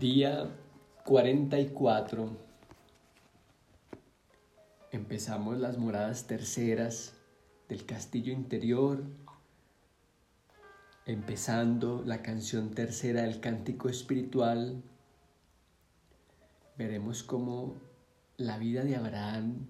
Día 0.00 0.48
44. 1.04 2.30
Empezamos 4.92 5.58
las 5.58 5.76
moradas 5.76 6.26
terceras 6.26 7.12
del 7.68 7.84
castillo 7.84 8.32
interior, 8.32 9.04
empezando 11.04 12.02
la 12.02 12.22
canción 12.22 12.70
tercera 12.70 13.24
del 13.24 13.40
cántico 13.40 13.90
espiritual. 13.90 14.82
Veremos 16.78 17.22
cómo 17.22 17.74
la 18.38 18.56
vida 18.56 18.84
de 18.84 18.96
Abraham 18.96 19.66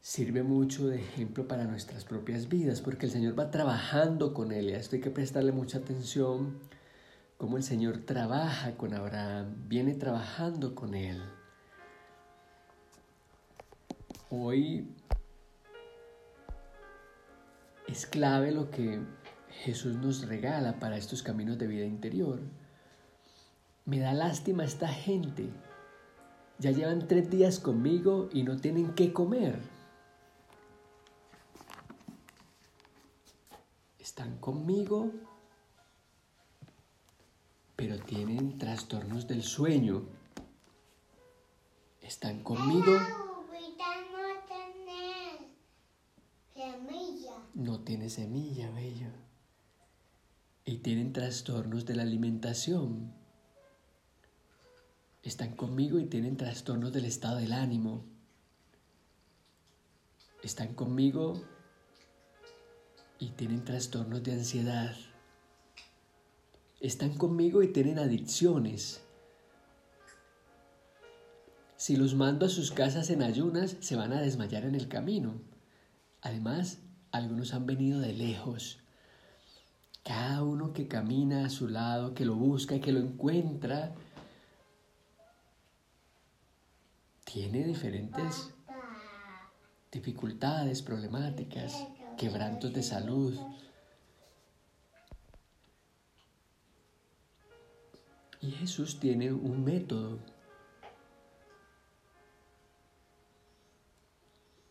sirve 0.00 0.42
mucho 0.42 0.88
de 0.88 0.96
ejemplo 0.96 1.46
para 1.46 1.66
nuestras 1.66 2.04
propias 2.04 2.48
vidas, 2.48 2.80
porque 2.80 3.06
el 3.06 3.12
Señor 3.12 3.38
va 3.38 3.52
trabajando 3.52 4.34
con 4.34 4.50
él 4.50 4.70
y 4.70 4.72
a 4.72 4.78
esto 4.78 4.96
hay 4.96 5.02
que 5.02 5.12
prestarle 5.12 5.52
mucha 5.52 5.78
atención 5.78 6.58
cómo 7.40 7.56
el 7.56 7.62
Señor 7.62 8.04
trabaja 8.04 8.76
con 8.76 8.92
Abraham, 8.92 9.64
viene 9.66 9.94
trabajando 9.94 10.74
con 10.74 10.94
él. 10.94 11.22
Hoy 14.28 14.86
es 17.88 18.04
clave 18.04 18.52
lo 18.52 18.70
que 18.70 19.00
Jesús 19.48 19.96
nos 19.96 20.28
regala 20.28 20.78
para 20.78 20.98
estos 20.98 21.22
caminos 21.22 21.56
de 21.56 21.66
vida 21.66 21.86
interior. 21.86 22.40
Me 23.86 24.00
da 24.00 24.12
lástima 24.12 24.64
esta 24.64 24.88
gente. 24.88 25.48
Ya 26.58 26.72
llevan 26.72 27.08
tres 27.08 27.30
días 27.30 27.58
conmigo 27.58 28.28
y 28.34 28.42
no 28.42 28.58
tienen 28.58 28.92
qué 28.92 29.14
comer. 29.14 29.58
Están 33.98 34.36
conmigo 34.36 35.10
pero 37.80 37.98
tienen 37.98 38.58
trastornos 38.58 39.26
del 39.26 39.42
sueño. 39.42 40.02
¿Están 42.02 42.42
conmigo? 42.42 42.92
No 47.54 47.80
tiene 47.80 48.10
semilla, 48.10 48.70
bello. 48.72 49.08
Y 50.66 50.76
tienen 50.78 51.14
trastornos 51.14 51.86
de 51.86 51.94
la 51.96 52.02
alimentación. 52.02 53.14
Están 55.22 55.56
conmigo 55.56 55.98
y 55.98 56.04
tienen 56.04 56.36
trastornos 56.36 56.92
del 56.92 57.06
estado 57.06 57.38
del 57.38 57.54
ánimo. 57.54 58.04
Están 60.42 60.74
conmigo 60.74 61.40
y 63.18 63.30
tienen 63.30 63.64
trastornos 63.64 64.22
de 64.22 64.32
ansiedad 64.32 64.94
están 66.80 67.14
conmigo 67.14 67.62
y 67.62 67.68
tienen 67.68 67.98
adicciones. 67.98 69.02
Si 71.76 71.96
los 71.96 72.14
mando 72.14 72.46
a 72.46 72.50
sus 72.50 72.72
casas 72.72 73.10
en 73.10 73.22
ayunas, 73.22 73.76
se 73.80 73.96
van 73.96 74.12
a 74.12 74.20
desmayar 74.20 74.64
en 74.64 74.74
el 74.74 74.88
camino. 74.88 75.40
Además, 76.20 76.78
algunos 77.12 77.54
han 77.54 77.66
venido 77.66 78.00
de 78.00 78.12
lejos. 78.12 78.80
Cada 80.02 80.42
uno 80.42 80.72
que 80.72 80.88
camina 80.88 81.44
a 81.44 81.50
su 81.50 81.68
lado, 81.68 82.14
que 82.14 82.24
lo 82.24 82.34
busca 82.34 82.74
y 82.74 82.80
que 82.80 82.92
lo 82.92 83.00
encuentra, 83.00 83.94
tiene 87.24 87.64
diferentes 87.64 88.52
dificultades, 89.92 90.82
problemáticas, 90.82 91.86
quebrantos 92.16 92.72
de 92.72 92.82
salud, 92.82 93.38
Y 98.40 98.52
Jesús 98.52 98.98
tiene 98.98 99.32
un 99.32 99.64
método. 99.64 100.18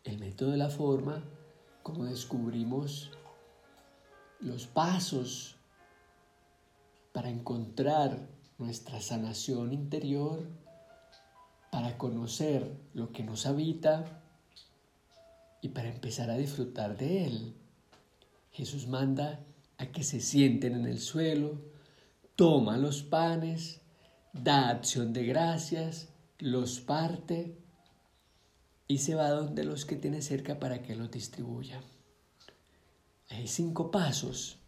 El 0.02 0.18
método 0.18 0.50
de 0.50 0.56
la 0.56 0.70
forma, 0.70 1.22
como 1.82 2.04
descubrimos 2.04 3.12
los 4.40 4.66
pasos 4.66 5.56
para 7.12 7.30
encontrar 7.30 8.28
nuestra 8.58 9.00
sanación 9.00 9.72
interior, 9.72 10.40
para 11.70 11.96
conocer 11.96 12.76
lo 12.94 13.12
que 13.12 13.22
nos 13.22 13.46
habita 13.46 14.22
y 15.62 15.68
para 15.68 15.90
empezar 15.90 16.30
a 16.30 16.36
disfrutar 16.36 16.96
de 16.96 17.26
Él. 17.26 17.54
Jesús 18.50 18.88
manda 18.88 19.44
a 19.78 19.86
que 19.86 20.02
se 20.02 20.20
sienten 20.20 20.74
en 20.74 20.86
el 20.86 20.98
suelo, 20.98 21.69
toma 22.40 22.78
los 22.78 23.02
panes, 23.02 23.82
da 24.32 24.70
acción 24.70 25.12
de 25.12 25.26
gracias, 25.26 26.08
los 26.38 26.80
parte 26.80 27.54
y 28.88 28.96
se 28.96 29.14
va 29.14 29.28
donde 29.28 29.62
los 29.62 29.84
que 29.84 29.96
tiene 29.96 30.22
cerca 30.22 30.58
para 30.58 30.80
que 30.80 30.96
los 30.96 31.10
distribuya. 31.10 31.82
Hay 33.28 33.46
cinco 33.46 33.90
pasos. 33.90 34.58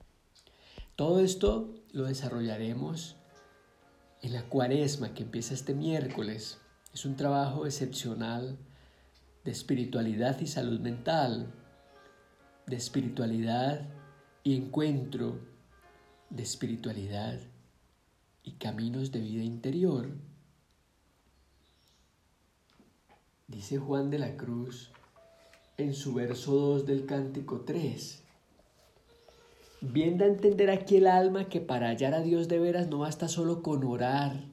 Todo 0.96 1.20
esto 1.20 1.72
lo 1.92 2.04
desarrollaremos 2.04 3.16
en 4.20 4.34
la 4.34 4.42
cuaresma 4.50 5.14
que 5.14 5.22
empieza 5.22 5.54
este 5.54 5.72
miércoles. 5.72 6.58
Es 6.92 7.06
un 7.06 7.16
trabajo 7.16 7.64
excepcional 7.64 8.58
de 9.44 9.50
espiritualidad 9.50 10.38
y 10.42 10.46
salud 10.46 10.78
mental, 10.78 11.54
de 12.66 12.76
espiritualidad 12.76 13.88
y 14.44 14.56
encuentro, 14.56 15.40
de 16.28 16.42
espiritualidad 16.42 17.40
y 18.42 18.52
caminos 18.52 19.12
de 19.12 19.20
vida 19.20 19.42
interior. 19.42 20.10
Dice 23.48 23.78
Juan 23.78 24.10
de 24.10 24.18
la 24.18 24.36
Cruz 24.36 24.90
en 25.76 25.94
su 25.94 26.14
verso 26.14 26.52
2 26.52 26.86
del 26.86 27.06
cántico 27.06 27.60
3. 27.60 28.22
Bien 29.80 30.16
da 30.16 30.26
a 30.26 30.28
entender 30.28 30.70
aquí 30.70 30.96
el 30.96 31.06
alma 31.06 31.48
que 31.48 31.60
para 31.60 31.88
hallar 31.88 32.14
a 32.14 32.22
Dios 32.22 32.48
de 32.48 32.58
veras 32.58 32.88
no 32.88 32.98
basta 32.98 33.28
solo 33.28 33.62
con 33.62 33.84
orar 33.84 34.44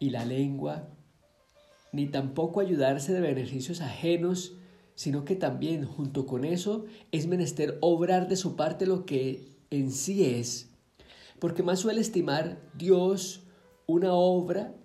y 0.00 0.10
la 0.10 0.24
lengua, 0.24 0.88
ni 1.92 2.08
tampoco 2.08 2.58
ayudarse 2.58 3.12
de 3.12 3.20
beneficios 3.20 3.80
ajenos, 3.80 4.56
sino 4.96 5.24
que 5.24 5.36
también 5.36 5.84
junto 5.84 6.26
con 6.26 6.44
eso 6.44 6.86
es 7.12 7.28
menester 7.28 7.78
obrar 7.80 8.26
de 8.26 8.36
su 8.36 8.56
parte 8.56 8.86
lo 8.86 9.06
que 9.06 9.54
en 9.70 9.92
sí 9.92 10.24
es 10.24 10.71
porque 11.42 11.64
más 11.64 11.80
suele 11.80 12.00
estimar 12.00 12.60
Dios 12.72 13.42
una 13.86 14.12
obra 14.12 14.76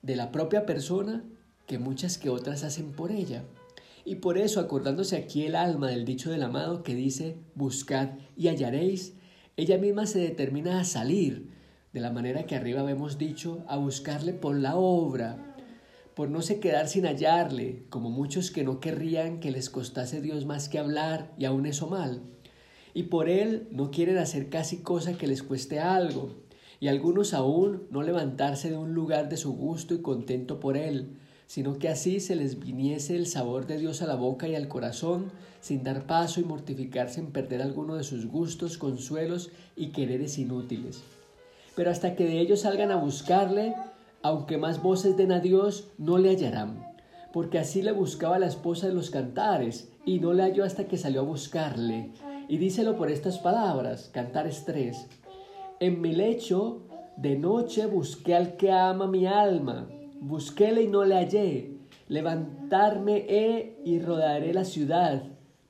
de 0.00 0.16
la 0.16 0.32
propia 0.32 0.64
persona 0.64 1.26
que 1.66 1.78
muchas 1.78 2.16
que 2.16 2.30
otras 2.30 2.64
hacen 2.64 2.92
por 2.92 3.12
ella. 3.12 3.44
Y 4.06 4.14
por 4.14 4.38
eso, 4.38 4.60
acordándose 4.60 5.14
aquí 5.14 5.44
el 5.44 5.54
alma 5.54 5.90
del 5.90 6.06
dicho 6.06 6.30
del 6.30 6.42
amado 6.42 6.82
que 6.82 6.94
dice, 6.94 7.36
buscad 7.54 8.12
y 8.34 8.48
hallaréis, 8.48 9.12
ella 9.58 9.76
misma 9.76 10.06
se 10.06 10.20
determina 10.20 10.80
a 10.80 10.84
salir, 10.84 11.50
de 11.92 12.00
la 12.00 12.10
manera 12.10 12.46
que 12.46 12.56
arriba 12.56 12.90
hemos 12.90 13.18
dicho, 13.18 13.62
a 13.68 13.76
buscarle 13.76 14.32
por 14.32 14.56
la 14.56 14.76
obra, 14.76 15.54
por 16.14 16.30
no 16.30 16.40
se 16.40 16.60
quedar 16.60 16.88
sin 16.88 17.04
hallarle, 17.04 17.84
como 17.90 18.08
muchos 18.08 18.50
que 18.50 18.64
no 18.64 18.80
querrían 18.80 19.40
que 19.40 19.50
les 19.50 19.68
costase 19.68 20.22
Dios 20.22 20.46
más 20.46 20.70
que 20.70 20.78
hablar, 20.78 21.34
y 21.36 21.44
aún 21.44 21.66
eso 21.66 21.88
mal 21.88 22.22
y 22.96 23.02
por 23.02 23.28
él 23.28 23.68
no 23.72 23.90
quieren 23.90 24.16
hacer 24.16 24.48
casi 24.48 24.78
cosa 24.78 25.18
que 25.18 25.26
les 25.26 25.42
cueste 25.42 25.80
algo, 25.80 26.30
y 26.80 26.88
algunos 26.88 27.34
aún 27.34 27.82
no 27.90 28.02
levantarse 28.02 28.70
de 28.70 28.78
un 28.78 28.94
lugar 28.94 29.28
de 29.28 29.36
su 29.36 29.52
gusto 29.52 29.92
y 29.92 30.00
contento 30.00 30.60
por 30.60 30.78
él, 30.78 31.18
sino 31.46 31.78
que 31.78 31.90
así 31.90 32.20
se 32.20 32.36
les 32.36 32.58
viniese 32.58 33.14
el 33.14 33.26
sabor 33.26 33.66
de 33.66 33.76
Dios 33.76 34.00
a 34.00 34.06
la 34.06 34.14
boca 34.14 34.48
y 34.48 34.54
al 34.54 34.68
corazón, 34.68 35.30
sin 35.60 35.84
dar 35.84 36.06
paso 36.06 36.40
y 36.40 36.44
mortificarse 36.44 37.20
en 37.20 37.32
perder 37.32 37.60
alguno 37.60 37.96
de 37.96 38.02
sus 38.02 38.24
gustos, 38.24 38.78
consuelos 38.78 39.50
y 39.76 39.88
quereres 39.88 40.38
inútiles. 40.38 41.02
Pero 41.74 41.90
hasta 41.90 42.16
que 42.16 42.24
de 42.24 42.40
ellos 42.40 42.60
salgan 42.60 42.92
a 42.92 42.96
buscarle, 42.96 43.74
aunque 44.22 44.56
más 44.56 44.82
voces 44.82 45.18
den 45.18 45.32
a 45.32 45.40
Dios, 45.40 45.88
no 45.98 46.16
le 46.16 46.30
hallarán, 46.30 46.82
porque 47.34 47.58
así 47.58 47.82
le 47.82 47.92
buscaba 47.92 48.38
la 48.38 48.46
esposa 48.46 48.86
de 48.86 48.94
los 48.94 49.10
cantares, 49.10 49.90
y 50.06 50.18
no 50.18 50.32
le 50.32 50.44
halló 50.44 50.64
hasta 50.64 50.88
que 50.88 50.96
salió 50.96 51.20
a 51.20 51.24
buscarle, 51.24 52.12
y 52.48 52.58
díselo 52.58 52.96
por 52.96 53.10
estas 53.10 53.38
palabras, 53.38 54.10
Cantar 54.12 54.48
tres. 54.64 55.06
En 55.80 56.00
mi 56.00 56.12
lecho 56.12 56.82
de 57.16 57.36
noche 57.36 57.86
busqué 57.86 58.34
al 58.34 58.56
que 58.56 58.72
ama 58.72 59.06
mi 59.06 59.26
alma, 59.26 59.88
busquéle 60.20 60.82
y 60.82 60.88
no 60.88 61.04
le 61.04 61.16
hallé. 61.16 61.76
Levantarme 62.08 63.26
he 63.28 63.80
y 63.84 63.98
rodaré 63.98 64.54
la 64.54 64.64
ciudad, 64.64 65.24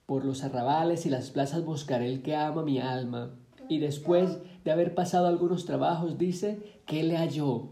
por 0.04 0.24
los 0.24 0.44
arrabales 0.44 1.06
y 1.06 1.10
las 1.10 1.30
plazas 1.30 1.64
buscaré 1.64 2.06
el 2.06 2.22
que 2.22 2.36
ama 2.36 2.62
mi 2.62 2.78
alma. 2.78 3.34
Y 3.68 3.78
después 3.78 4.38
de 4.64 4.70
haber 4.70 4.94
pasado 4.94 5.26
algunos 5.26 5.64
trabajos, 5.64 6.18
dice, 6.18 6.80
que 6.86 7.02
le 7.02 7.16
halló. 7.16 7.70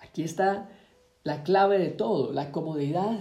Aquí 0.00 0.22
está 0.22 0.68
la 1.22 1.44
clave 1.44 1.78
de 1.78 1.90
todo, 1.90 2.32
la 2.32 2.50
comodidad 2.50 3.18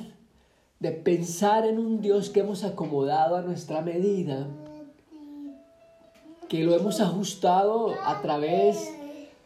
de 0.81 0.92
pensar 0.92 1.66
en 1.68 1.78
un 1.78 2.01
Dios 2.01 2.31
que 2.31 2.39
hemos 2.39 2.63
acomodado 2.63 3.36
a 3.36 3.44
nuestra 3.44 3.83
medida, 3.83 4.48
que 6.50 6.63
lo 6.63 6.75
hemos 6.75 7.00
ajustado 7.00 7.94
a 8.04 8.19
través 8.22 8.92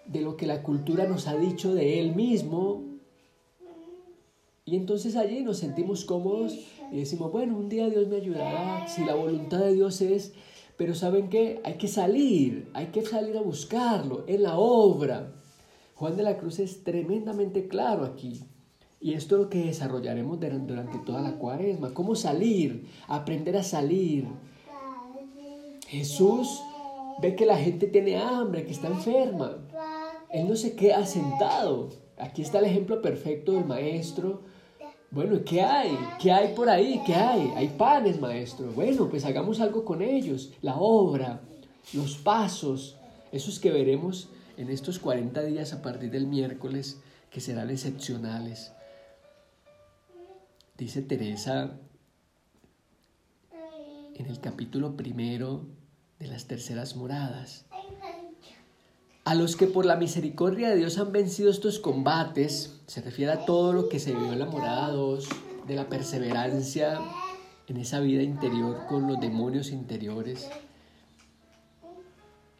de 0.05 0.21
lo 0.21 0.37
que 0.37 0.47
la 0.47 0.63
cultura 0.63 1.05
nos 1.07 1.27
ha 1.27 1.35
dicho 1.35 1.75
de 1.75 1.99
Él 1.99 2.15
mismo. 2.15 2.83
Y 4.63 4.77
entonces 4.77 5.17
allí 5.17 5.43
nos 5.43 5.57
sentimos 5.57 6.05
cómodos 6.05 6.57
y 6.89 6.99
decimos, 6.99 7.33
bueno, 7.33 7.57
un 7.57 7.67
día 7.67 7.89
Dios 7.89 8.07
me 8.07 8.15
ayudará, 8.15 8.87
si 8.87 9.03
la 9.03 9.15
voluntad 9.15 9.59
de 9.59 9.73
Dios 9.73 9.99
es, 9.99 10.31
pero 10.77 10.95
¿saben 10.95 11.27
qué? 11.29 11.59
Hay 11.65 11.73
que 11.73 11.89
salir, 11.89 12.69
hay 12.73 12.87
que 12.87 13.01
salir 13.01 13.35
a 13.37 13.41
buscarlo 13.41 14.23
en 14.27 14.43
la 14.43 14.57
obra. 14.57 15.33
Juan 15.95 16.15
de 16.15 16.23
la 16.23 16.37
Cruz 16.37 16.59
es 16.59 16.85
tremendamente 16.85 17.67
claro 17.67 18.05
aquí. 18.05 18.45
Y 19.05 19.13
esto 19.13 19.35
es 19.35 19.41
lo 19.43 19.49
que 19.51 19.65
desarrollaremos 19.65 20.39
durante 20.39 20.97
toda 21.05 21.21
la 21.21 21.33
cuaresma. 21.33 21.93
Cómo 21.93 22.15
salir, 22.15 22.87
aprender 23.07 23.55
a 23.55 23.61
salir. 23.61 24.25
Jesús 25.85 26.59
ve 27.21 27.35
que 27.35 27.45
la 27.45 27.55
gente 27.55 27.85
tiene 27.85 28.17
hambre, 28.17 28.65
que 28.65 28.71
está 28.71 28.87
enferma. 28.87 29.57
Él 30.31 30.47
no 30.49 30.55
se 30.55 30.75
queda 30.75 31.05
sentado. 31.05 31.89
Aquí 32.17 32.41
está 32.41 32.57
el 32.57 32.65
ejemplo 32.65 32.99
perfecto 33.03 33.51
del 33.51 33.65
maestro. 33.65 34.41
Bueno, 35.11 35.37
¿qué 35.45 35.61
hay? 35.61 35.95
¿Qué 36.19 36.31
hay 36.31 36.55
por 36.55 36.67
ahí? 36.67 36.99
¿Qué 37.05 37.13
hay? 37.13 37.53
Hay 37.55 37.67
panes, 37.77 38.19
maestro. 38.19 38.71
Bueno, 38.71 39.07
pues 39.07 39.23
hagamos 39.23 39.61
algo 39.61 39.85
con 39.85 40.01
ellos. 40.01 40.51
La 40.63 40.77
obra, 40.77 41.41
los 41.93 42.17
pasos, 42.17 42.97
esos 43.31 43.59
que 43.59 43.69
veremos 43.69 44.29
en 44.57 44.71
estos 44.71 44.97
40 44.97 45.43
días 45.43 45.73
a 45.73 45.83
partir 45.83 46.09
del 46.09 46.25
miércoles, 46.25 46.99
que 47.29 47.39
serán 47.39 47.69
excepcionales. 47.69 48.71
Dice 50.77 51.01
Teresa 51.01 51.79
en 54.15 54.25
el 54.25 54.41
capítulo 54.41 54.97
primero 54.97 55.65
de 56.19 56.27
las 56.27 56.47
terceras 56.47 56.97
moradas. 56.97 57.65
A 59.23 59.35
los 59.35 59.55
que 59.55 59.67
por 59.67 59.85
la 59.85 59.95
misericordia 59.95 60.69
de 60.69 60.75
Dios 60.75 60.97
han 60.97 61.13
vencido 61.13 61.49
estos 61.49 61.79
combates, 61.79 62.81
se 62.87 63.01
refiere 63.01 63.31
a 63.31 63.45
todo 63.45 63.71
lo 63.71 63.87
que 63.87 63.99
se 63.99 64.13
vio 64.13 64.33
en 64.33 64.39
la 64.39 64.45
morada 64.47 64.89
2, 64.89 65.29
de 65.65 65.75
la 65.75 65.87
perseverancia 65.87 66.99
en 67.67 67.77
esa 67.77 68.01
vida 68.01 68.21
interior 68.21 68.85
con 68.87 69.07
los 69.07 69.19
demonios 69.21 69.71
interiores. 69.71 70.49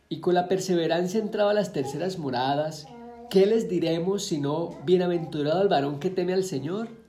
Y 0.07 0.21
con 0.21 0.35
la 0.35 0.47
perseverancia 0.47 1.19
entraba 1.19 1.51
a 1.51 1.53
las 1.55 1.73
terceras 1.73 2.17
moradas. 2.17 2.87
¿Qué 3.29 3.45
les 3.45 3.67
diremos 3.67 4.23
sino 4.23 4.79
bienaventurado 4.85 5.59
al 5.59 5.67
varón 5.67 5.99
que 5.99 6.09
teme 6.09 6.33
al 6.33 6.45
Señor? 6.45 7.04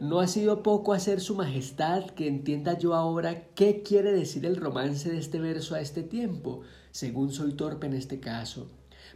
No 0.00 0.20
ha 0.20 0.26
sido 0.26 0.62
poco 0.62 0.92
hacer 0.92 1.20
su 1.20 1.34
majestad 1.34 2.06
que 2.06 2.26
entienda 2.26 2.78
yo 2.78 2.94
ahora 2.94 3.48
qué 3.54 3.82
quiere 3.82 4.12
decir 4.12 4.46
el 4.46 4.56
romance 4.56 5.10
de 5.10 5.18
este 5.18 5.38
verso 5.38 5.74
a 5.74 5.80
este 5.80 6.02
tiempo, 6.02 6.62
según 6.90 7.32
soy 7.32 7.52
torpe 7.52 7.86
en 7.86 7.94
este 7.94 8.20
caso. 8.20 8.68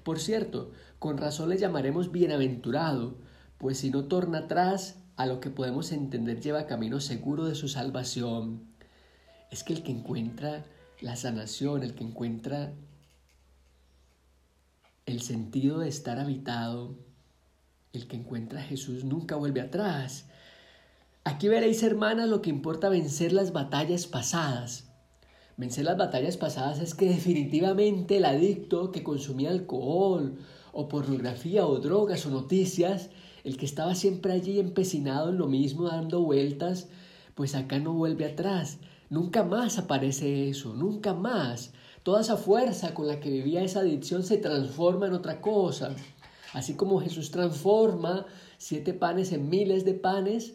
Por 0.04 0.18
cierto, 0.20 0.72
con 0.98 1.18
razón 1.18 1.48
le 1.48 1.58
llamaremos 1.58 2.12
bienaventurado, 2.12 3.18
pues 3.58 3.78
si 3.78 3.90
no 3.90 4.04
torna 4.04 4.38
atrás, 4.38 5.02
a 5.16 5.26
lo 5.26 5.40
que 5.40 5.50
podemos 5.50 5.92
entender 5.92 6.40
lleva 6.40 6.66
camino 6.66 7.00
seguro 7.00 7.46
de 7.46 7.54
su 7.54 7.68
salvación. 7.68 8.62
Es 9.50 9.64
que 9.64 9.72
el 9.72 9.82
que 9.82 9.92
encuentra 9.92 10.64
la 11.00 11.16
sanación, 11.16 11.82
el 11.82 11.94
que 11.94 12.04
encuentra 12.04 12.72
el 15.06 15.22
sentido 15.22 15.78
de 15.78 15.88
estar 15.88 16.18
habitado, 16.18 16.96
el 17.92 18.06
que 18.06 18.16
encuentra 18.16 18.60
a 18.60 18.64
Jesús 18.64 19.04
nunca 19.04 19.36
vuelve 19.36 19.60
atrás. 19.60 20.26
Aquí 21.26 21.48
veréis, 21.48 21.82
hermanas, 21.82 22.28
lo 22.28 22.40
que 22.40 22.50
importa 22.50 22.88
vencer 22.88 23.32
las 23.32 23.52
batallas 23.52 24.06
pasadas. 24.06 24.92
Vencer 25.56 25.84
las 25.84 25.96
batallas 25.96 26.36
pasadas 26.36 26.78
es 26.78 26.94
que 26.94 27.08
definitivamente 27.08 28.18
el 28.18 28.26
adicto 28.26 28.92
que 28.92 29.02
consumía 29.02 29.50
alcohol 29.50 30.38
o 30.70 30.86
pornografía 30.86 31.66
o 31.66 31.80
drogas 31.80 32.26
o 32.26 32.30
noticias, 32.30 33.10
el 33.42 33.56
que 33.56 33.66
estaba 33.66 33.96
siempre 33.96 34.34
allí 34.34 34.60
empecinado 34.60 35.30
en 35.30 35.38
lo 35.38 35.48
mismo 35.48 35.88
dando 35.88 36.20
vueltas, 36.20 36.86
pues 37.34 37.56
acá 37.56 37.80
no 37.80 37.92
vuelve 37.94 38.26
atrás. 38.26 38.78
Nunca 39.10 39.42
más 39.42 39.78
aparece 39.78 40.48
eso, 40.48 40.74
nunca 40.74 41.12
más. 41.12 41.72
Toda 42.04 42.20
esa 42.20 42.36
fuerza 42.36 42.94
con 42.94 43.08
la 43.08 43.18
que 43.18 43.30
vivía 43.30 43.64
esa 43.64 43.80
adicción 43.80 44.22
se 44.22 44.36
transforma 44.38 45.08
en 45.08 45.14
otra 45.14 45.40
cosa. 45.40 45.90
Así 46.52 46.74
como 46.74 47.00
Jesús 47.00 47.32
transforma 47.32 48.26
siete 48.58 48.94
panes 48.94 49.32
en 49.32 49.48
miles 49.48 49.84
de 49.84 49.94
panes, 49.94 50.54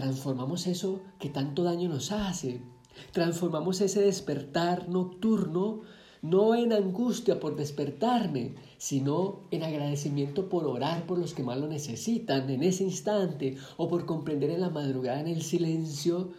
transformamos 0.00 0.66
eso 0.66 1.00
que 1.18 1.28
tanto 1.28 1.62
daño 1.62 1.88
nos 1.88 2.10
hace. 2.10 2.62
Transformamos 3.12 3.80
ese 3.82 4.00
despertar 4.00 4.88
nocturno 4.88 5.82
no 6.22 6.54
en 6.54 6.72
angustia 6.72 7.40
por 7.40 7.56
despertarme, 7.56 8.54
sino 8.78 9.42
en 9.50 9.62
agradecimiento 9.62 10.48
por 10.48 10.66
orar 10.66 11.06
por 11.06 11.18
los 11.18 11.32
que 11.34 11.42
más 11.42 11.58
lo 11.58 11.66
necesitan 11.66 12.50
en 12.50 12.62
ese 12.62 12.84
instante 12.84 13.56
o 13.78 13.88
por 13.88 14.04
comprender 14.04 14.50
en 14.50 14.60
la 14.60 14.70
madrugada 14.70 15.20
en 15.20 15.28
el 15.28 15.42
silencio 15.42 16.30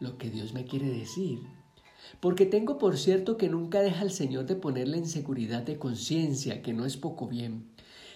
lo 0.00 0.18
que 0.18 0.30
Dios 0.30 0.54
me 0.54 0.64
quiere 0.64 0.88
decir. 0.88 1.40
Porque 2.20 2.46
tengo 2.46 2.78
por 2.78 2.96
cierto 2.96 3.36
que 3.36 3.48
nunca 3.48 3.80
deja 3.80 4.02
el 4.02 4.10
Señor 4.10 4.46
de 4.46 4.56
ponerle 4.56 4.98
en 4.98 5.06
seguridad 5.06 5.62
de 5.62 5.78
conciencia, 5.78 6.62
que 6.62 6.72
no 6.72 6.84
es 6.84 6.96
poco 6.96 7.28
bien. 7.28 7.68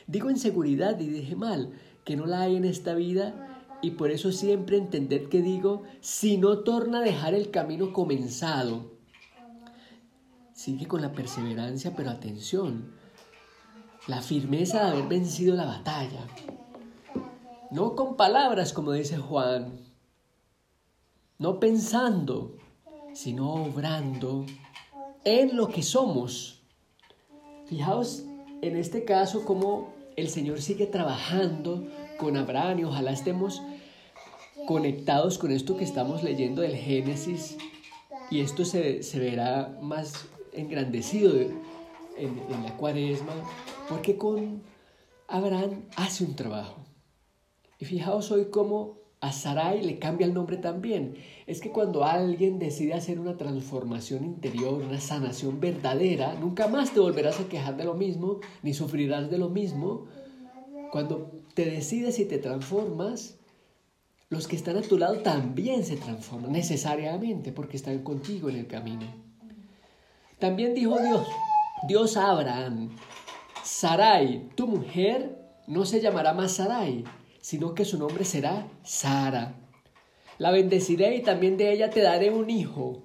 Digo 0.06 0.30
en 0.30 0.38
seguridad 0.38 0.98
y 0.98 1.06
dije 1.06 1.36
mal, 1.36 1.72
que 2.04 2.16
no 2.16 2.26
la 2.26 2.40
hay 2.40 2.56
en 2.56 2.64
esta 2.64 2.94
vida 2.94 3.51
y 3.82 3.90
por 3.90 4.12
eso 4.12 4.30
siempre 4.30 4.76
entender 4.78 5.28
que 5.28 5.42
digo, 5.42 5.82
si 6.00 6.38
no 6.38 6.60
torna 6.60 6.98
a 6.98 7.02
dejar 7.02 7.34
el 7.34 7.50
camino 7.50 7.92
comenzado, 7.92 8.92
sigue 10.54 10.86
con 10.86 11.02
la 11.02 11.12
perseverancia, 11.12 11.94
pero 11.96 12.10
atención, 12.10 12.92
la 14.06 14.22
firmeza 14.22 14.84
de 14.84 14.90
haber 14.92 15.08
vencido 15.08 15.56
la 15.56 15.66
batalla. 15.66 16.24
No 17.72 17.96
con 17.96 18.16
palabras, 18.16 18.72
como 18.72 18.92
dice 18.92 19.18
Juan, 19.18 19.72
no 21.38 21.58
pensando, 21.58 22.56
sino 23.14 23.52
obrando 23.52 24.46
en 25.24 25.56
lo 25.56 25.68
que 25.68 25.82
somos. 25.82 26.62
Fijaos 27.66 28.22
en 28.60 28.76
este 28.76 29.04
caso 29.04 29.44
cómo 29.44 29.92
el 30.16 30.28
Señor 30.28 30.60
sigue 30.60 30.86
trabajando 30.86 31.86
con 32.18 32.36
Abraham 32.36 32.80
y 32.80 32.84
ojalá 32.84 33.12
estemos 33.12 33.62
conectados 34.66 35.38
con 35.38 35.50
esto 35.50 35.76
que 35.76 35.84
estamos 35.84 36.22
leyendo 36.22 36.62
del 36.62 36.76
Génesis 36.76 37.56
y 38.30 38.40
esto 38.40 38.64
se, 38.64 39.00
verá 39.14 39.78
más 39.80 40.26
engrandecido 40.52 41.38
en, 41.38 41.58
en 42.16 42.62
la 42.62 42.76
cuaresma 42.76 43.32
porque 43.88 44.16
con 44.16 44.62
Abraham 45.28 45.82
hace 45.96 46.24
un 46.24 46.36
trabajo. 46.36 46.76
Y 47.78 47.84
fijaos 47.84 48.30
hoy 48.30 48.46
cómo 48.50 49.01
a 49.22 49.30
Sarai 49.30 49.82
le 49.82 50.00
cambia 50.00 50.26
el 50.26 50.34
nombre 50.34 50.56
también. 50.56 51.14
Es 51.46 51.60
que 51.60 51.70
cuando 51.70 52.04
alguien 52.04 52.58
decide 52.58 52.94
hacer 52.94 53.20
una 53.20 53.36
transformación 53.36 54.24
interior, 54.24 54.82
una 54.82 55.00
sanación 55.00 55.60
verdadera, 55.60 56.34
nunca 56.34 56.66
más 56.66 56.90
te 56.90 56.98
volverás 56.98 57.38
a 57.38 57.48
quejar 57.48 57.76
de 57.76 57.84
lo 57.84 57.94
mismo, 57.94 58.40
ni 58.64 58.74
sufrirás 58.74 59.30
de 59.30 59.38
lo 59.38 59.48
mismo. 59.48 60.06
Cuando 60.90 61.30
te 61.54 61.66
decides 61.66 62.18
y 62.18 62.24
te 62.24 62.38
transformas, 62.38 63.38
los 64.28 64.48
que 64.48 64.56
están 64.56 64.76
a 64.76 64.82
tu 64.82 64.98
lado 64.98 65.18
también 65.20 65.84
se 65.84 65.96
transforman 65.96 66.50
necesariamente 66.50 67.52
porque 67.52 67.76
están 67.76 68.02
contigo 68.02 68.50
en 68.50 68.56
el 68.56 68.66
camino. 68.66 69.06
También 70.40 70.74
dijo 70.74 70.98
Dios, 70.98 71.28
Dios 71.86 72.16
a 72.16 72.32
Abraham, 72.32 72.90
Sarai, 73.62 74.48
tu 74.56 74.66
mujer, 74.66 75.38
no 75.68 75.84
se 75.84 76.00
llamará 76.00 76.34
más 76.34 76.54
Sarai, 76.56 77.04
sino 77.42 77.74
que 77.74 77.84
su 77.84 77.98
nombre 77.98 78.24
será 78.24 78.66
Sara. 78.82 79.56
La 80.38 80.50
bendeciré 80.50 81.16
y 81.16 81.22
también 81.22 81.58
de 81.58 81.72
ella 81.72 81.90
te 81.90 82.00
daré 82.00 82.30
un 82.30 82.48
hijo. 82.48 83.02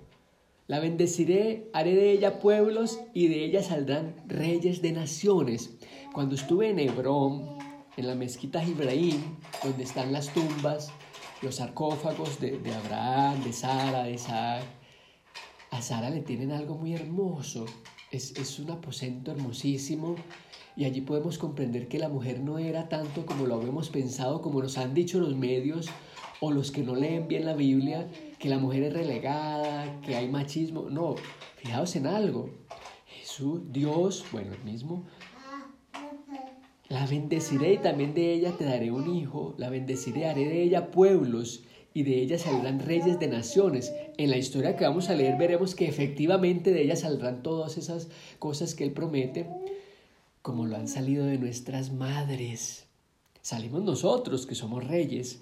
La 0.67 0.79
bendeciré, 0.79 1.69
haré 1.73 1.95
de 1.95 2.11
ella 2.11 2.39
pueblos 2.39 3.01
y 3.13 3.27
de 3.27 3.43
ella 3.43 3.61
saldrán 3.61 4.15
reyes 4.27 4.81
de 4.81 4.93
naciones. 4.93 5.77
Cuando 6.13 6.35
estuve 6.35 6.69
en 6.69 6.79
Hebrón, 6.79 7.57
en 7.97 8.07
la 8.07 8.15
mezquita 8.15 8.63
Ibrahim, 8.63 9.21
donde 9.63 9.83
están 9.83 10.13
las 10.13 10.33
tumbas, 10.33 10.91
los 11.41 11.55
sarcófagos 11.55 12.39
de, 12.39 12.59
Abraham, 12.83 13.43
de 13.43 13.53
Sara, 13.53 14.03
de 14.03 14.13
Isaac. 14.13 14.63
A 15.71 15.81
Sara 15.81 16.09
le 16.09 16.21
tienen 16.21 16.51
algo 16.51 16.75
muy 16.75 16.93
hermoso, 16.93 17.65
es, 18.11 18.37
es 18.37 18.59
un 18.59 18.71
aposento 18.71 19.31
hermosísimo 19.31 20.15
y 20.75 20.85
allí 20.85 21.01
podemos 21.01 21.37
comprender 21.37 21.87
que 21.87 21.99
la 21.99 22.07
mujer 22.07 22.39
no 22.39 22.59
era 22.59 22.87
tanto 22.87 23.25
como 23.25 23.47
lo 23.47 23.55
habíamos 23.55 23.89
pensado, 23.89 24.41
como 24.41 24.61
nos 24.61 24.77
han 24.77 24.93
dicho 24.93 25.19
los 25.19 25.35
medios 25.35 25.87
o 26.39 26.51
los 26.51 26.71
que 26.71 26.83
no 26.83 26.95
leen 26.95 27.27
bien 27.27 27.45
la 27.45 27.55
Biblia, 27.55 28.07
que 28.37 28.49
la 28.49 28.59
mujer 28.59 28.83
es 28.83 28.93
relegada, 28.93 29.99
que 30.01 30.15
hay 30.15 30.29
machismo. 30.29 30.89
No, 30.89 31.15
fijaos 31.55 31.95
en 31.95 32.05
algo. 32.05 32.51
Jesús, 33.07 33.61
Dios, 33.71 34.23
bueno, 34.31 34.53
el 34.53 34.63
mismo, 34.63 35.05
la 36.89 37.05
bendeciré 37.05 37.73
y 37.73 37.77
también 37.79 38.13
de 38.13 38.33
ella 38.33 38.51
te 38.51 38.65
daré 38.65 38.91
un 38.91 39.13
hijo, 39.13 39.55
la 39.57 39.69
bendeciré, 39.69 40.27
haré 40.27 40.45
de 40.45 40.63
ella 40.63 40.91
pueblos 40.91 41.63
y 41.97 42.03
de 42.03 42.21
ella 42.21 42.37
saldrán 42.37 42.79
reyes 42.79 43.19
de 43.19 43.27
naciones. 43.27 43.91
En 44.17 44.29
la 44.29 44.37
historia 44.37 44.75
que 44.75 44.85
vamos 44.85 45.09
a 45.09 45.15
leer 45.15 45.35
veremos 45.35 45.73
que 45.73 45.87
efectivamente 45.87 46.71
de 46.71 46.83
ella 46.83 46.95
saldrán 46.95 47.41
todas 47.41 47.75
esas 47.75 48.07
cosas 48.37 48.75
que 48.75 48.83
Él 48.83 48.91
promete, 48.91 49.47
como 50.43 50.67
lo 50.67 50.75
han 50.75 50.87
salido 50.87 51.25
de 51.25 51.39
nuestras 51.39 51.91
madres. 51.91 52.85
Salimos 53.41 53.81
nosotros, 53.81 54.45
que 54.45 54.53
somos 54.53 54.87
reyes, 54.87 55.41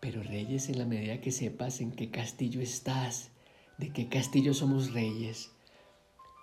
pero 0.00 0.22
reyes 0.22 0.70
en 0.70 0.78
la 0.78 0.86
medida 0.86 1.20
que 1.20 1.30
sepas 1.30 1.82
en 1.82 1.92
qué 1.92 2.10
castillo 2.10 2.62
estás, 2.62 3.32
de 3.76 3.92
qué 3.92 4.08
castillo 4.08 4.54
somos 4.54 4.94
reyes. 4.94 5.50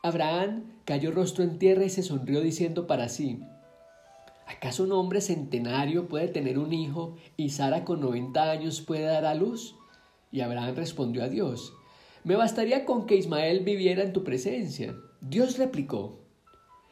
Abraham 0.03 0.73
cayó 0.85 1.09
rostro 1.09 1.43
en 1.43 1.57
tierra 1.57 1.85
y 1.85 1.89
se 1.89 2.03
sonrió 2.03 2.41
diciendo 2.41 2.85
para 2.85 3.09
sí, 3.09 3.39
¿acaso 4.47 4.83
un 4.83 4.91
hombre 4.91 5.21
centenario 5.21 6.07
puede 6.07 6.27
tener 6.27 6.57
un 6.57 6.73
hijo 6.73 7.15
y 7.35 7.49
Sara 7.49 7.85
con 7.85 8.01
noventa 8.01 8.49
años 8.49 8.81
puede 8.81 9.03
dar 9.03 9.25
a 9.25 9.35
luz? 9.35 9.75
Y 10.31 10.41
Abraham 10.41 10.75
respondió 10.75 11.23
a 11.23 11.29
Dios, 11.29 11.73
me 12.23 12.35
bastaría 12.35 12.85
con 12.85 13.05
que 13.05 13.15
Ismael 13.15 13.63
viviera 13.63 14.03
en 14.03 14.13
tu 14.13 14.23
presencia. 14.23 14.95
Dios 15.21 15.57
replicó, 15.57 16.19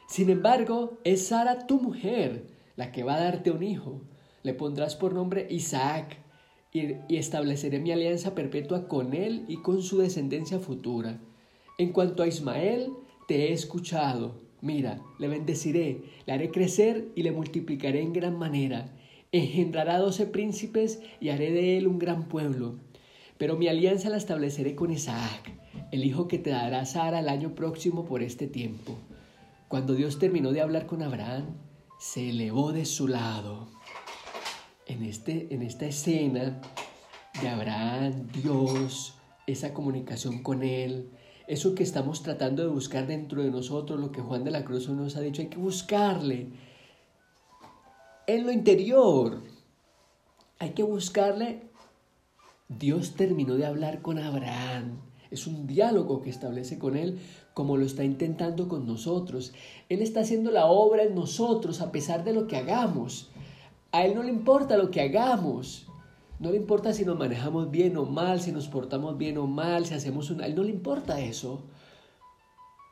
sin 0.07 0.29
embargo, 0.29 0.99
es 1.03 1.27
Sara 1.27 1.65
tu 1.65 1.79
mujer 1.81 2.47
la 2.75 2.91
que 2.91 3.03
va 3.03 3.15
a 3.15 3.19
darte 3.19 3.51
un 3.51 3.63
hijo. 3.63 4.01
Le 4.43 4.53
pondrás 4.53 4.95
por 4.95 5.13
nombre 5.13 5.47
Isaac 5.49 6.17
y, 6.71 6.95
estableceré 7.09 7.79
mi 7.79 7.91
alianza 7.91 8.35
perpetua 8.35 8.87
con 8.87 9.13
él 9.13 9.45
y 9.47 9.61
con 9.61 9.81
su 9.81 9.97
descendencia 9.97 10.59
futura. 10.59 11.19
En 11.77 11.91
cuanto 11.91 12.23
a 12.23 12.27
Ismael, 12.27 12.91
te 13.27 13.47
he 13.47 13.53
escuchado. 13.53 14.44
Mira, 14.65 14.99
le 15.19 15.27
bendeciré, 15.27 16.01
le 16.25 16.33
haré 16.33 16.49
crecer 16.49 17.11
y 17.13 17.21
le 17.21 17.31
multiplicaré 17.31 18.01
en 18.01 18.13
gran 18.13 18.35
manera. 18.35 18.89
Engendrará 19.31 19.99
doce 19.99 20.25
príncipes 20.25 21.03
y 21.21 21.29
haré 21.29 21.51
de 21.51 21.77
él 21.77 21.85
un 21.85 21.99
gran 21.99 22.27
pueblo. 22.27 22.79
Pero 23.37 23.57
mi 23.57 23.67
alianza 23.67 24.09
la 24.09 24.17
estableceré 24.17 24.73
con 24.73 24.89
Isaac, 24.89 25.53
el 25.91 26.03
hijo 26.03 26.27
que 26.27 26.39
te 26.39 26.49
dará 26.49 26.83
Sara 26.87 27.19
el 27.19 27.29
año 27.29 27.53
próximo 27.53 28.05
por 28.05 28.23
este 28.23 28.47
tiempo. 28.47 28.97
Cuando 29.67 29.93
Dios 29.93 30.17
terminó 30.17 30.51
de 30.51 30.61
hablar 30.61 30.87
con 30.87 31.03
Abraham, 31.03 31.45
se 31.99 32.31
elevó 32.31 32.71
de 32.71 32.85
su 32.85 33.07
lado 33.07 33.67
en, 34.87 35.03
este, 35.03 35.53
en 35.53 35.61
esta 35.61 35.85
escena 35.85 36.59
de 37.39 37.49
Abraham, 37.49 38.29
Dios, 38.41 39.13
esa 39.45 39.75
comunicación 39.75 40.41
con 40.41 40.63
Él, 40.63 41.11
eso 41.47 41.75
que 41.75 41.83
estamos 41.83 42.23
tratando 42.23 42.63
de 42.63 42.69
buscar 42.69 43.07
dentro 43.07 43.43
de 43.43 43.51
nosotros, 43.51 43.99
lo 43.99 44.11
que 44.11 44.21
Juan 44.21 44.43
de 44.43 44.51
la 44.51 44.65
Cruz 44.65 44.89
nos 44.89 45.15
ha 45.15 45.21
dicho, 45.21 45.41
hay 45.41 45.49
que 45.49 45.57
buscarle 45.57 46.49
en 48.27 48.45
lo 48.45 48.51
interior, 48.51 49.41
hay 50.57 50.71
que 50.71 50.83
buscarle. 50.83 51.61
Dios 52.67 53.13
terminó 53.15 53.55
de 53.55 53.65
hablar 53.65 54.01
con 54.01 54.17
Abraham. 54.17 54.99
Es 55.29 55.45
un 55.45 55.67
diálogo 55.67 56.21
que 56.21 56.31
establece 56.31 56.79
con 56.79 56.95
Él 56.97 57.19
como 57.53 57.77
lo 57.77 57.85
está 57.85 58.03
intentando 58.03 58.67
con 58.67 58.87
nosotros. 58.87 59.53
Él 59.89 60.01
está 60.01 60.21
haciendo 60.21 60.49
la 60.51 60.65
obra 60.65 61.03
en 61.03 61.13
nosotros 61.13 61.81
a 61.81 61.91
pesar 61.91 62.23
de 62.23 62.33
lo 62.33 62.47
que 62.47 62.57
hagamos. 62.57 63.29
A 63.91 64.05
Él 64.05 64.15
no 64.15 64.23
le 64.23 64.29
importa 64.29 64.77
lo 64.77 64.89
que 64.89 65.01
hagamos. 65.01 65.87
No 66.39 66.51
le 66.51 66.57
importa 66.57 66.93
si 66.93 67.05
nos 67.05 67.17
manejamos 67.17 67.71
bien 67.71 67.97
o 67.97 68.05
mal, 68.05 68.41
si 68.41 68.51
nos 68.51 68.67
portamos 68.67 69.17
bien 69.17 69.37
o 69.37 69.47
mal, 69.47 69.85
si 69.85 69.93
hacemos 69.93 70.29
una... 70.29 70.43
A 70.43 70.47
Él 70.47 70.55
no 70.55 70.63
le 70.63 70.71
importa 70.71 71.19
eso. 71.19 71.63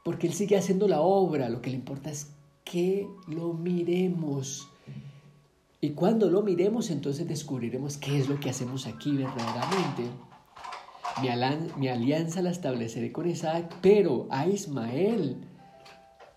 Porque 0.03 0.27
Él 0.27 0.33
sigue 0.33 0.57
haciendo 0.57 0.87
la 0.87 1.01
obra. 1.01 1.49
Lo 1.49 1.61
que 1.61 1.69
le 1.69 1.75
importa 1.75 2.09
es 2.09 2.31
que 2.63 3.07
lo 3.27 3.53
miremos. 3.53 4.69
Y 5.81 5.91
cuando 5.91 6.29
lo 6.29 6.41
miremos, 6.41 6.89
entonces 6.89 7.27
descubriremos 7.27 7.97
qué 7.97 8.17
es 8.17 8.29
lo 8.29 8.39
que 8.39 8.49
hacemos 8.49 8.87
aquí 8.87 9.11
verdaderamente. 9.11 10.03
Mi, 11.21 11.29
mi 11.77 11.87
alianza 11.89 12.41
la 12.41 12.51
estableceré 12.51 13.11
con 13.11 13.29
Isaac, 13.29 13.75
pero 13.81 14.27
a 14.31 14.47
Ismael 14.47 15.45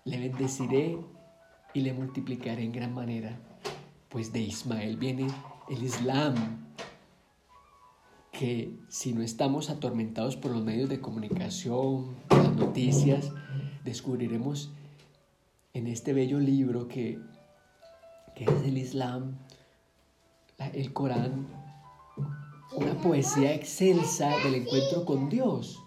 le 0.03 0.19
bendeciré 0.19 0.97
y 1.73 1.81
le 1.81 1.93
multiplicaré 1.93 2.63
en 2.63 2.71
gran 2.73 2.93
manera 2.93 3.39
pues 4.09 4.31
de 4.31 4.41
Ismael 4.41 4.97
viene 4.97 5.27
el 5.69 5.83
Islam, 5.83 6.66
que 8.37 8.77
si 8.87 9.13
no 9.13 9.23
estamos 9.23 9.71
atormentados 9.71 10.37
por 10.37 10.51
los 10.51 10.63
medios 10.63 10.89
de 10.89 11.01
comunicación, 11.01 12.15
las 12.29 12.55
noticias, 12.55 13.31
descubriremos 13.83 14.71
en 15.73 15.87
este 15.87 16.13
bello 16.13 16.39
libro 16.39 16.87
que, 16.87 17.19
que 18.35 18.43
es 18.43 18.63
el 18.63 18.77
Islam, 18.77 19.39
el 20.59 20.93
Corán, 20.93 21.47
una 22.75 22.93
poesía 23.01 23.55
excelsa 23.55 24.29
del 24.43 24.55
encuentro 24.55 25.03
con 25.03 25.29
Dios. 25.29 25.83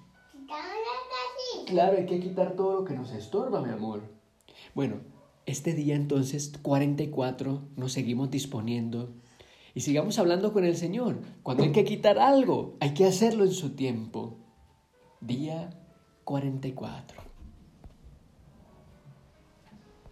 Claro, 1.66 1.98
hay 1.98 2.06
que 2.06 2.18
quitar 2.18 2.56
todo 2.56 2.80
lo 2.80 2.84
que 2.84 2.94
nos 2.94 3.12
estorba, 3.12 3.62
mi 3.62 3.70
amor. 3.70 4.02
Bueno, 4.74 4.96
este 5.46 5.72
día 5.72 5.94
entonces 5.94 6.52
44 6.60 7.62
nos 7.76 7.92
seguimos 7.92 8.28
disponiendo 8.28 9.12
y 9.74 9.80
sigamos 9.80 10.18
hablando 10.18 10.52
con 10.52 10.64
el 10.64 10.76
Señor. 10.76 11.20
Cuando 11.42 11.64
hay 11.64 11.72
que 11.72 11.84
quitar 11.84 12.18
algo, 12.18 12.76
hay 12.80 12.94
que 12.94 13.06
hacerlo 13.06 13.44
en 13.44 13.52
su 13.52 13.74
tiempo. 13.74 14.38
Día 15.20 15.70
44. 16.24 17.29